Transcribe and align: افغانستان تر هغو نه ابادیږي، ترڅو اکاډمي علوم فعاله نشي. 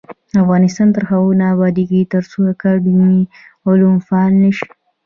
افغانستان 0.43 0.87
تر 0.95 1.03
هغو 1.11 1.29
نه 1.39 1.45
ابادیږي، 1.55 2.01
ترڅو 2.13 2.39
اکاډمي 2.53 3.17
علوم 3.67 3.95
فعاله 4.07 4.37
نشي. 4.43 4.67